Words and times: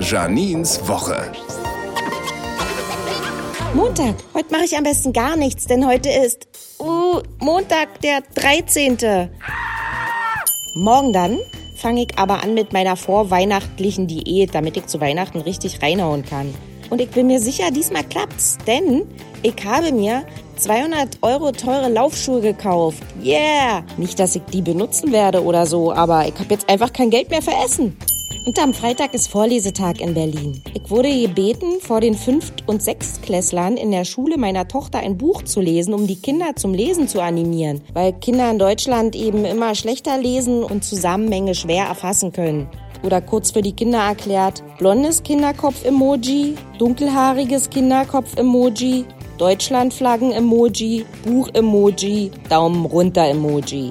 Janins 0.00 0.86
Woche. 0.88 1.32
Montag. 3.74 4.14
Heute 4.34 4.52
mache 4.52 4.64
ich 4.64 4.76
am 4.76 4.84
besten 4.84 5.12
gar 5.12 5.36
nichts, 5.36 5.66
denn 5.66 5.86
heute 5.86 6.08
ist 6.08 6.46
uh, 6.78 7.20
Montag, 7.40 8.00
der 8.02 8.20
13. 8.34 9.30
Morgen 10.74 11.12
dann 11.12 11.38
fange 11.76 12.02
ich 12.02 12.18
aber 12.18 12.42
an 12.42 12.54
mit 12.54 12.72
meiner 12.72 12.96
vorweihnachtlichen 12.96 14.06
Diät, 14.06 14.54
damit 14.54 14.76
ich 14.76 14.86
zu 14.86 15.00
Weihnachten 15.00 15.40
richtig 15.40 15.82
reinhauen 15.82 16.24
kann. 16.24 16.54
Und 16.90 17.00
ich 17.00 17.10
bin 17.10 17.26
mir 17.26 17.40
sicher, 17.40 17.70
diesmal 17.70 18.04
klappt's, 18.04 18.58
denn 18.66 19.02
ich 19.42 19.56
habe 19.64 19.92
mir 19.92 20.24
200 20.56 21.18
Euro 21.22 21.52
teure 21.52 21.88
Laufschuhe 21.88 22.40
gekauft. 22.40 23.02
Yeah! 23.22 23.84
Nicht, 23.96 24.18
dass 24.18 24.36
ich 24.36 24.42
die 24.52 24.62
benutzen 24.62 25.12
werde 25.12 25.42
oder 25.42 25.66
so, 25.66 25.92
aber 25.92 26.26
ich 26.26 26.34
habe 26.34 26.50
jetzt 26.50 26.68
einfach 26.68 26.92
kein 26.92 27.10
Geld 27.10 27.30
mehr 27.30 27.42
für 27.42 27.54
Essen. 27.64 27.96
Und 28.44 28.58
am 28.58 28.74
Freitag 28.74 29.14
ist 29.14 29.28
Vorlesetag 29.28 30.00
in 30.00 30.12
Berlin. 30.12 30.62
Ich 30.74 30.90
wurde 30.90 31.08
gebeten, 31.08 31.80
vor 31.80 32.00
den 32.00 32.14
Fünft- 32.14 32.68
und 32.68 32.82
Sechstklässlern 32.82 33.78
in 33.78 33.90
der 33.90 34.04
Schule 34.04 34.36
meiner 34.36 34.68
Tochter 34.68 34.98
ein 34.98 35.16
Buch 35.16 35.42
zu 35.42 35.60
lesen, 35.60 35.94
um 35.94 36.06
die 36.06 36.20
Kinder 36.20 36.54
zum 36.54 36.74
Lesen 36.74 37.08
zu 37.08 37.22
animieren, 37.22 37.80
weil 37.94 38.12
Kinder 38.12 38.50
in 38.50 38.58
Deutschland 38.58 39.16
eben 39.16 39.46
immer 39.46 39.74
schlechter 39.74 40.18
lesen 40.18 40.62
und 40.62 40.84
Zusammenhänge 40.84 41.54
schwer 41.54 41.86
erfassen 41.86 42.32
können. 42.32 42.68
Oder 43.02 43.20
kurz 43.22 43.50
für 43.50 43.62
die 43.62 43.72
Kinder 43.72 43.98
erklärt, 43.98 44.62
blondes 44.78 45.22
Kinderkopf-Emoji, 45.22 46.54
dunkelhaariges 46.78 47.70
Kinderkopf-Emoji, 47.70 49.04
Deutschlandflaggen-Emoji, 49.38 51.04
Buch-Emoji, 51.24 52.30
Daumen 52.48 52.86
runter-Emoji. 52.86 53.90